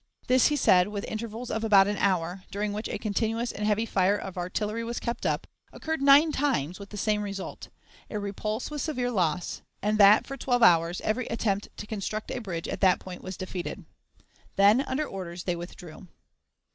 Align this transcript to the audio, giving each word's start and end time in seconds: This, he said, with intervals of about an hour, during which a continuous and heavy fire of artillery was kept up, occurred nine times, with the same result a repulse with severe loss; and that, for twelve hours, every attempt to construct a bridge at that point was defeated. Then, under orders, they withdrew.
This, 0.25 0.47
he 0.47 0.55
said, 0.55 0.87
with 0.87 1.03
intervals 1.07 1.51
of 1.51 1.63
about 1.63 1.85
an 1.87 1.97
hour, 1.97 2.43
during 2.49 2.73
which 2.73 2.87
a 2.89 2.97
continuous 2.97 3.51
and 3.51 3.67
heavy 3.67 3.85
fire 3.85 4.15
of 4.17 4.35
artillery 4.35 4.83
was 4.83 4.99
kept 4.99 5.27
up, 5.27 5.45
occurred 5.71 6.01
nine 6.01 6.31
times, 6.31 6.79
with 6.79 6.89
the 6.89 6.97
same 6.97 7.21
result 7.21 7.69
a 8.09 8.17
repulse 8.17 8.71
with 8.71 8.81
severe 8.81 9.11
loss; 9.11 9.61
and 9.79 9.99
that, 9.99 10.25
for 10.25 10.37
twelve 10.37 10.63
hours, 10.63 11.01
every 11.01 11.27
attempt 11.27 11.69
to 11.77 11.85
construct 11.85 12.31
a 12.31 12.39
bridge 12.41 12.67
at 12.67 12.81
that 12.81 12.99
point 12.99 13.21
was 13.21 13.37
defeated. 13.37 13.85
Then, 14.55 14.81
under 14.81 15.05
orders, 15.05 15.43
they 15.43 15.55
withdrew. 15.55 16.07